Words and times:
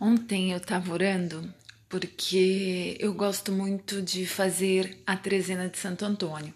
Ontem 0.00 0.52
eu 0.52 0.56
estava 0.56 0.90
orando 0.94 1.52
porque 1.86 2.96
eu 2.98 3.12
gosto 3.12 3.52
muito 3.52 4.00
de 4.00 4.24
fazer 4.24 4.96
a 5.06 5.14
trezena 5.14 5.68
de 5.68 5.76
Santo 5.76 6.06
Antônio. 6.06 6.54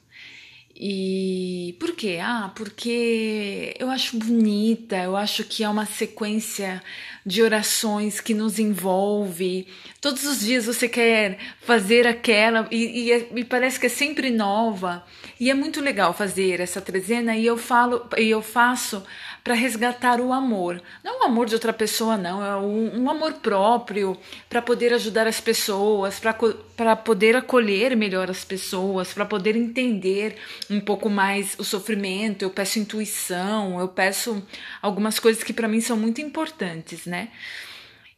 E 0.76 1.76
por 1.78 1.92
quê? 1.92 2.18
Ah, 2.20 2.50
porque 2.54 3.76
eu 3.78 3.88
acho 3.90 4.16
bonita, 4.16 4.96
eu 4.96 5.16
acho 5.16 5.44
que 5.44 5.62
é 5.62 5.68
uma 5.68 5.86
sequência 5.86 6.82
de 7.24 7.42
orações 7.42 8.20
que 8.20 8.34
nos 8.34 8.58
envolve. 8.58 9.68
Todos 10.00 10.24
os 10.24 10.40
dias 10.40 10.66
você 10.66 10.88
quer 10.88 11.38
fazer 11.60 12.06
aquela 12.06 12.66
e, 12.70 13.04
e, 13.04 13.12
é, 13.12 13.28
e 13.36 13.44
parece 13.44 13.78
que 13.78 13.86
é 13.86 13.88
sempre 13.88 14.30
nova. 14.30 15.04
E 15.38 15.48
é 15.48 15.54
muito 15.54 15.80
legal 15.80 16.12
fazer 16.12 16.60
essa 16.60 16.80
trezena 16.80 17.36
e 17.36 17.46
eu 17.46 17.56
falo 17.56 18.08
e 18.18 18.28
eu 18.28 18.42
faço 18.42 19.02
para 19.44 19.54
resgatar 19.54 20.20
o 20.20 20.32
amor. 20.32 20.80
Não 21.04 21.20
o 21.20 21.24
amor 21.24 21.46
de 21.46 21.54
outra 21.54 21.72
pessoa, 21.72 22.16
não, 22.16 22.42
é 22.42 22.56
um, 22.56 23.02
um 23.02 23.10
amor 23.10 23.34
próprio 23.34 24.16
para 24.48 24.62
poder 24.62 24.92
ajudar 24.94 25.26
as 25.26 25.38
pessoas, 25.38 26.18
para 26.18 26.96
poder 26.96 27.36
acolher 27.36 27.94
melhor 27.94 28.30
as 28.30 28.42
pessoas, 28.42 29.12
para 29.12 29.26
poder 29.26 29.54
entender 29.54 30.36
um 30.70 30.80
pouco 30.80 31.08
mais 31.08 31.54
o 31.58 31.64
sofrimento. 31.64 32.42
Eu 32.42 32.50
peço 32.50 32.78
intuição, 32.78 33.78
eu 33.80 33.88
peço 33.88 34.42
algumas 34.80 35.18
coisas 35.18 35.42
que 35.42 35.52
para 35.52 35.68
mim 35.68 35.80
são 35.80 35.96
muito 35.96 36.20
importantes, 36.20 37.06
né? 37.06 37.30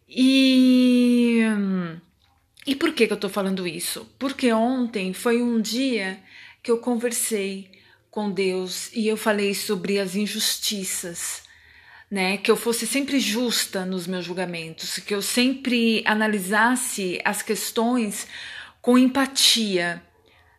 E. 0.08 1.42
E 2.66 2.74
por 2.74 2.92
que, 2.92 3.06
que 3.06 3.12
eu 3.12 3.16
tô 3.16 3.28
falando 3.28 3.66
isso? 3.66 4.08
Porque 4.18 4.52
ontem 4.52 5.12
foi 5.12 5.40
um 5.40 5.60
dia 5.60 6.18
que 6.62 6.70
eu 6.70 6.78
conversei 6.78 7.70
com 8.10 8.30
Deus 8.30 8.90
e 8.92 9.06
eu 9.06 9.16
falei 9.16 9.54
sobre 9.54 10.00
as 10.00 10.16
injustiças, 10.16 11.42
né? 12.10 12.38
Que 12.38 12.50
eu 12.50 12.56
fosse 12.56 12.86
sempre 12.86 13.20
justa 13.20 13.84
nos 13.84 14.06
meus 14.06 14.24
julgamentos, 14.24 14.98
que 14.98 15.14
eu 15.14 15.22
sempre 15.22 16.02
analisasse 16.04 17.20
as 17.24 17.40
questões 17.40 18.26
com 18.82 18.98
empatia, 18.98 20.02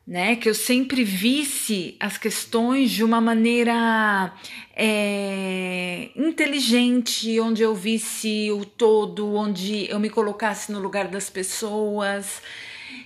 né? 0.08 0.38
Que 0.38 0.48
eu 0.48 0.56
sempre 0.56 1.04
visse 1.04 1.98
as 2.00 2.18
questões 2.18 2.90
de 2.92 3.04
uma 3.04 3.20
maneira 3.20 4.34
é, 4.74 6.10
inteligente, 6.16 7.38
onde 7.42 7.62
eu 7.62 7.76
visse 7.76 8.50
o 8.52 8.64
todo, 8.64 9.36
onde 9.36 9.90
eu 9.90 10.00
me 10.00 10.10
colocasse 10.10 10.72
no 10.72 10.80
lugar 10.80 11.10
das 11.10 11.30
pessoas 11.30 12.42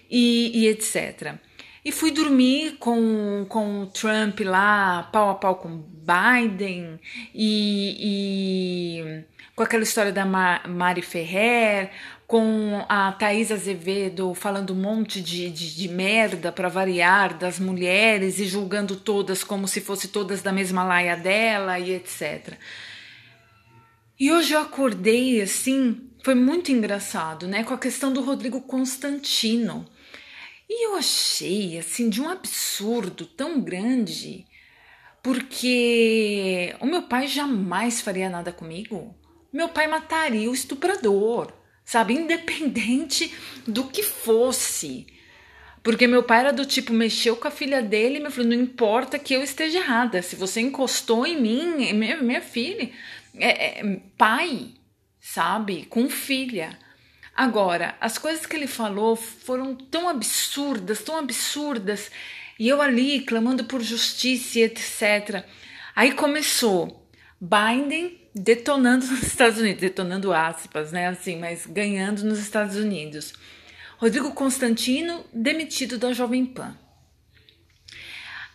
e, 0.09 0.51
e 0.53 0.67
etc. 0.67 1.33
E 1.83 1.91
fui 1.91 2.11
dormir 2.11 2.77
com, 2.77 3.47
com 3.49 3.81
o 3.81 3.87
Trump 3.87 4.41
lá, 4.41 5.09
pau 5.11 5.31
a 5.31 5.33
pau 5.33 5.55
com 5.55 5.83
Biden, 6.05 6.99
e, 7.33 7.97
e 8.99 9.23
com 9.55 9.63
aquela 9.63 9.81
história 9.81 10.11
da 10.11 10.23
Mari 10.23 11.01
Ferrer, 11.01 11.89
com 12.31 12.85
a 12.87 13.11
Thais 13.11 13.51
Azevedo 13.51 14.33
falando 14.33 14.71
um 14.71 14.77
monte 14.77 15.21
de, 15.21 15.49
de, 15.49 15.75
de 15.75 15.89
merda 15.89 16.49
para 16.49 16.69
variar 16.69 17.37
das 17.37 17.59
mulheres 17.59 18.39
e 18.39 18.45
julgando 18.45 18.95
todas 18.95 19.43
como 19.43 19.67
se 19.67 19.81
fosse 19.81 20.07
todas 20.07 20.41
da 20.41 20.53
mesma 20.53 20.81
laia 20.81 21.17
dela 21.17 21.77
e 21.77 21.91
etc. 21.91 22.53
E 24.17 24.31
hoje 24.31 24.53
eu 24.53 24.61
acordei 24.61 25.41
assim, 25.41 26.09
foi 26.23 26.33
muito 26.33 26.71
engraçado, 26.71 27.49
né, 27.49 27.65
com 27.65 27.73
a 27.73 27.77
questão 27.77 28.13
do 28.13 28.21
Rodrigo 28.21 28.61
Constantino 28.61 29.85
e 30.69 30.87
eu 30.87 30.95
achei 30.95 31.77
assim 31.77 32.07
de 32.07 32.21
um 32.21 32.29
absurdo 32.29 33.25
tão 33.25 33.59
grande, 33.59 34.45
porque 35.21 36.73
o 36.79 36.85
meu 36.85 37.01
pai 37.01 37.27
jamais 37.27 37.99
faria 37.99 38.29
nada 38.29 38.53
comigo. 38.53 39.13
Meu 39.51 39.67
pai 39.67 39.85
mataria 39.87 40.49
o 40.49 40.53
estuprador, 40.53 41.59
sabe? 41.91 42.13
Independente 42.13 43.35
do 43.67 43.83
que 43.83 44.01
fosse. 44.01 45.05
Porque 45.83 46.07
meu 46.07 46.23
pai 46.23 46.39
era 46.39 46.53
do 46.53 46.65
tipo, 46.65 46.93
mexeu 46.93 47.35
com 47.35 47.49
a 47.49 47.51
filha 47.51 47.81
dele 47.81 48.21
me 48.21 48.31
falou: 48.31 48.49
não 48.49 48.55
importa 48.55 49.19
que 49.19 49.33
eu 49.33 49.43
esteja 49.43 49.79
errada, 49.79 50.21
se 50.21 50.37
você 50.37 50.61
encostou 50.61 51.27
em 51.27 51.41
mim, 51.41 51.93
minha, 51.93 52.15
minha 52.15 52.41
filha, 52.41 52.89
é, 53.35 53.79
é, 53.79 53.99
pai, 54.17 54.69
sabe? 55.19 55.85
Com 55.89 56.09
filha. 56.09 56.79
Agora, 57.35 57.97
as 57.99 58.17
coisas 58.17 58.45
que 58.45 58.55
ele 58.55 58.67
falou 58.67 59.17
foram 59.17 59.75
tão 59.75 60.07
absurdas, 60.07 61.01
tão 61.01 61.17
absurdas, 61.17 62.09
e 62.57 62.69
eu 62.69 62.81
ali 62.81 63.19
clamando 63.21 63.65
por 63.65 63.81
justiça 63.81 64.59
etc. 64.59 65.43
Aí 65.93 66.13
começou 66.13 67.00
Biden 67.41 68.19
detonando 68.35 69.07
nos 69.07 69.23
Estados 69.23 69.59
Unidos, 69.59 69.81
detonando 69.81 70.31
aspas, 70.31 70.91
né, 70.91 71.07
assim, 71.07 71.39
mas 71.39 71.65
ganhando 71.65 72.23
nos 72.23 72.39
Estados 72.39 72.75
Unidos. 72.75 73.33
Rodrigo 73.97 74.31
Constantino 74.31 75.25
demitido 75.33 75.97
da 75.97 76.13
Jovem 76.13 76.45
Pan. 76.45 76.77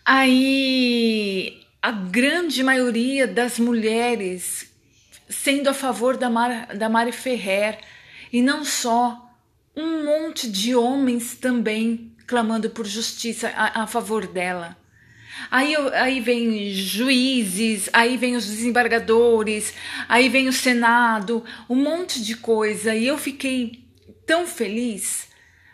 Aí 0.05 1.67
a 1.83 1.91
grande 1.91 2.63
maioria 2.63 3.27
das 3.27 3.59
mulheres 3.59 4.73
sendo 5.29 5.69
a 5.69 5.75
favor 5.75 6.17
da, 6.17 6.31
Mar, 6.31 6.75
da 6.77 6.89
Mari 6.89 7.13
Ferrer, 7.13 7.79
e 8.33 8.41
não 8.43 8.65
só, 8.65 9.31
um 9.75 10.05
monte 10.05 10.51
de 10.51 10.75
homens 10.75 11.35
também 11.35 12.15
clamando 12.27 12.71
por 12.71 12.87
justiça 12.87 13.49
a, 13.49 13.83
a 13.83 13.87
favor 13.87 14.27
dela. 14.27 14.77
Aí, 15.51 15.77
aí 15.95 16.21
vem 16.21 16.73
juízes, 16.73 17.89
aí 17.93 18.17
vem 18.17 18.37
os 18.37 18.47
desembargadores, 18.47 19.75
aí 20.09 20.29
vem 20.29 20.49
o 20.49 20.53
Senado, 20.53 21.45
um 21.69 21.77
monte 21.77 22.23
de 22.23 22.37
coisa. 22.37 22.95
E 22.95 23.07
eu 23.07 23.17
fiquei 23.17 23.85
tão 24.27 24.47
feliz, 24.47 25.29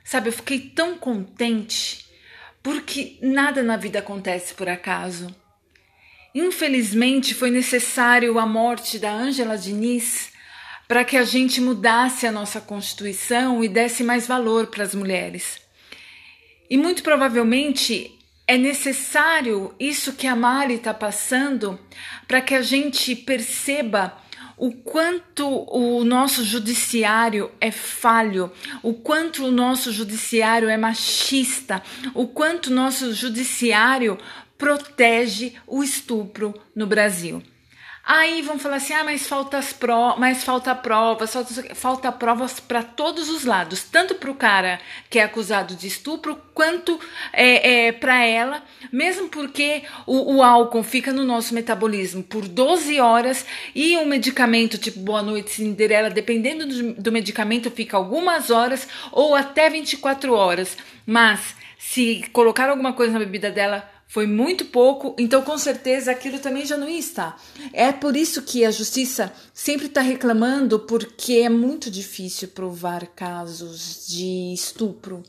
sabe? 0.04 0.28
Eu 0.28 0.32
fiquei 0.32 0.60
tão 0.60 0.96
contente, 0.96 2.06
porque 2.62 3.18
nada 3.22 3.62
na 3.62 3.76
vida 3.76 3.98
acontece 3.98 4.54
por 4.54 4.68
acaso. 4.68 5.34
Infelizmente 6.34 7.34
foi 7.34 7.50
necessário 7.50 8.38
a 8.38 8.46
morte 8.46 8.98
da 8.98 9.12
Ângela 9.12 9.56
Diniz 9.56 10.30
para 10.88 11.04
que 11.04 11.16
a 11.16 11.24
gente 11.24 11.60
mudasse 11.60 12.26
a 12.26 12.32
nossa 12.32 12.60
Constituição 12.60 13.62
e 13.62 13.68
desse 13.68 14.02
mais 14.02 14.26
valor 14.26 14.66
para 14.66 14.84
as 14.84 14.94
mulheres. 14.94 15.60
E 16.68 16.76
muito 16.76 17.02
provavelmente 17.02 18.18
é 18.52 18.58
necessário 18.58 19.74
isso 19.80 20.12
que 20.12 20.26
a 20.26 20.36
Mari 20.36 20.74
está 20.74 20.92
passando 20.92 21.80
para 22.28 22.42
que 22.42 22.54
a 22.54 22.60
gente 22.60 23.16
perceba 23.16 24.14
o 24.58 24.70
quanto 24.72 25.48
o 25.48 26.04
nosso 26.04 26.44
judiciário 26.44 27.50
é 27.58 27.70
falho, 27.70 28.52
o 28.82 28.92
quanto 28.92 29.46
o 29.46 29.50
nosso 29.50 29.91
judiciário 29.91 30.68
é 30.68 30.76
machista, 30.76 31.82
o 32.12 32.28
quanto 32.28 32.66
o 32.66 32.74
nosso 32.74 33.14
judiciário 33.14 34.18
protege 34.58 35.54
o 35.66 35.82
estupro 35.82 36.52
no 36.76 36.86
Brasil. 36.86 37.42
Aí 38.04 38.42
vão 38.42 38.58
falar 38.58 38.76
assim: 38.76 38.92
ah, 38.94 39.04
mas 39.04 39.28
falta, 39.28 39.58
as 39.58 39.72
pro... 39.72 40.16
mas 40.18 40.42
falta 40.42 40.74
provas, 40.74 41.32
falta, 41.32 41.74
falta 41.74 42.10
provas 42.10 42.58
para 42.58 42.82
todos 42.82 43.28
os 43.28 43.44
lados, 43.44 43.84
tanto 43.84 44.16
para 44.16 44.30
o 44.30 44.34
cara 44.34 44.80
que 45.08 45.20
é 45.20 45.22
acusado 45.22 45.76
de 45.76 45.86
estupro, 45.86 46.36
quanto 46.52 46.98
é, 47.32 47.86
é 47.86 47.92
para 47.92 48.24
ela, 48.24 48.62
mesmo 48.92 49.28
porque 49.28 49.84
o, 50.04 50.36
o, 50.36 50.42
álcool 50.42 50.82
fica 50.82 51.12
no 51.12 51.24
nosso 51.24 51.54
metabolismo 51.54 52.24
por 52.24 52.48
12 52.48 52.98
horas 52.98 53.46
e 53.72 53.96
um 53.96 54.04
medicamento 54.04 54.78
tipo 54.78 54.98
Boa 54.98 55.22
Noite 55.22 55.50
Cinderela, 55.50 56.10
dependendo 56.10 56.66
do, 56.66 56.94
do 56.94 57.12
medicamento, 57.12 57.70
fica 57.70 57.96
algumas 57.96 58.50
horas 58.50 58.88
ou 59.12 59.36
até 59.36 59.70
24 59.70 60.34
horas. 60.34 60.76
Mas 61.06 61.54
se 61.78 62.24
colocar 62.32 62.68
alguma 62.68 62.92
coisa 62.94 63.12
na 63.12 63.20
bebida 63.20 63.50
dela, 63.50 63.88
foi 64.12 64.26
muito 64.26 64.66
pouco, 64.66 65.16
então 65.16 65.40
com 65.40 65.56
certeza 65.56 66.10
aquilo 66.10 66.38
também 66.38 66.66
já 66.66 66.76
não 66.76 66.86
ia 66.86 66.98
estar. 66.98 67.42
É 67.72 67.90
por 67.90 68.14
isso 68.14 68.42
que 68.42 68.62
a 68.62 68.70
justiça 68.70 69.32
sempre 69.54 69.86
está 69.86 70.02
reclamando, 70.02 70.80
porque 70.80 71.36
é 71.36 71.48
muito 71.48 71.90
difícil 71.90 72.48
provar 72.48 73.06
casos 73.06 74.06
de 74.06 74.53
estupro. 74.53 75.22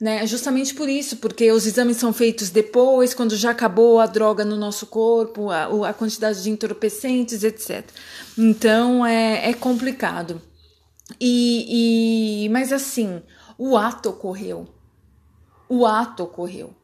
Né? 0.00 0.26
Justamente 0.26 0.74
por 0.74 0.88
isso, 0.88 1.18
porque 1.18 1.52
os 1.52 1.64
exames 1.64 1.96
são 1.96 2.12
feitos 2.12 2.50
depois, 2.50 3.14
quando 3.14 3.36
já 3.36 3.52
acabou 3.52 4.00
a 4.00 4.06
droga 4.06 4.44
no 4.44 4.56
nosso 4.56 4.88
corpo, 4.88 5.50
a, 5.50 5.88
a 5.88 5.94
quantidade 5.94 6.42
de 6.42 6.50
entorpecentes, 6.50 7.44
etc. 7.44 7.88
Então 8.36 9.06
é, 9.06 9.48
é 9.48 9.54
complicado. 9.54 10.42
E, 11.20 12.46
e, 12.46 12.48
mas 12.48 12.72
assim, 12.72 13.22
o 13.56 13.76
ato 13.76 14.08
ocorreu. 14.08 14.66
O 15.68 15.86
ato 15.86 16.24
ocorreu. 16.24 16.74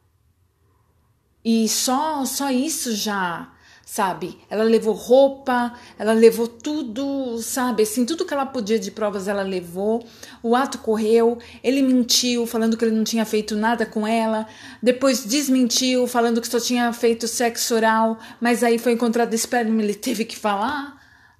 E 1.45 1.69
só, 1.69 2.25
só 2.25 2.49
isso 2.49 2.95
já, 2.95 3.47
sabe? 3.85 4.39
Ela 4.49 4.63
levou 4.63 4.95
roupa, 4.95 5.75
ela 5.99 6.11
levou 6.11 6.47
tudo, 6.47 7.39
sabe? 7.39 7.83
Assim, 7.83 8.03
tudo 8.03 8.25
que 8.25 8.33
ela 8.33 8.47
podia 8.47 8.79
de 8.79 8.89
provas 8.89 9.27
ela 9.27 9.43
levou. 9.43 10.03
O 10.41 10.55
ato 10.55 10.79
correu, 10.79 11.37
ele 11.63 11.83
mentiu, 11.83 12.47
falando 12.47 12.75
que 12.75 12.83
ele 12.83 12.95
não 12.95 13.03
tinha 13.03 13.23
feito 13.25 13.55
nada 13.55 13.85
com 13.85 14.07
ela. 14.07 14.47
Depois 14.81 15.23
desmentiu, 15.23 16.07
falando 16.07 16.41
que 16.41 16.47
só 16.47 16.59
tinha 16.59 16.91
feito 16.91 17.27
sexo 17.27 17.75
oral, 17.75 18.17
mas 18.41 18.63
aí 18.63 18.79
foi 18.79 18.93
encontrado 18.93 19.31
esperma, 19.35 19.83
ele 19.83 19.93
teve 19.93 20.25
que 20.25 20.35
falar 20.35 20.95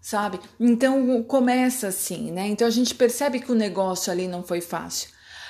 sabe? 0.06 0.40
Então 0.60 1.24
começa 1.24 1.88
assim, 1.88 2.32
né? 2.32 2.46
Então 2.46 2.68
a 2.68 2.70
gente 2.70 2.94
percebe 2.94 3.40
que 3.40 3.52
o 3.52 3.56
negócio 3.56 4.12
ali 4.12 4.28
não 4.28 4.44
foi 4.44 4.62
fácil. 4.62 5.10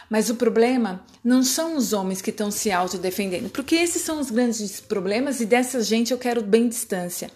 Mas 0.10 0.30
o 0.30 0.36
problema 0.36 1.04
não 1.24 1.44
são 1.44 1.76
os 1.76 1.94
homens 1.94 2.22
que 2.22 2.30
estão 2.30 2.52
se 2.52 2.72
autodefendendo, 2.72 3.50
porque 3.50 3.76
esses 3.76 4.02
são 4.02 4.20
os 4.20 4.30
grandes 4.30 4.80
problemas 4.80 5.42
e 5.42 5.46
dessa 5.46 5.82
gente 5.82 6.12
eu 6.12 6.18
quero 6.18 6.44
bem 6.44 6.70
distância. 6.70 7.32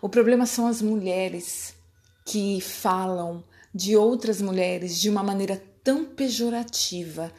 O 0.00 0.08
problema 0.08 0.46
são 0.46 0.66
as 0.66 0.80
mulheres 0.80 1.74
que 2.24 2.60
falam 2.60 3.42
de 3.74 3.96
outras 3.96 4.40
mulheres 4.40 5.00
de 5.00 5.08
uma 5.08 5.22
maneira 5.22 5.62
tão 5.82 6.04
pejorativa, 6.04 7.32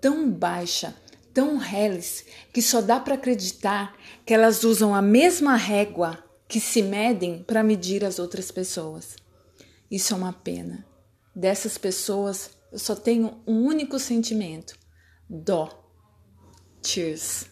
tão 0.00 0.30
baixa, 0.30 0.94
tão 1.34 1.56
reles, 1.56 2.24
que 2.52 2.62
só 2.62 2.80
dá 2.80 2.98
para 3.00 3.14
acreditar 3.14 3.94
que 4.24 4.32
elas 4.32 4.64
usam 4.64 4.94
a 4.94 5.02
mesma 5.02 5.56
régua 5.56 6.22
que 6.48 6.60
se 6.60 6.82
medem 6.82 7.42
para 7.42 7.62
medir 7.62 8.04
as 8.04 8.18
outras 8.18 8.50
pessoas. 8.50 9.16
Isso 9.90 10.12
é 10.14 10.16
uma 10.16 10.32
pena. 10.32 10.86
Dessas 11.34 11.78
pessoas 11.78 12.50
eu 12.72 12.78
só 12.78 12.96
tenho 12.96 13.42
um 13.46 13.64
único 13.66 13.98
sentimento: 13.98 14.74
dó. 15.28 15.78
Cheers. 16.84 17.51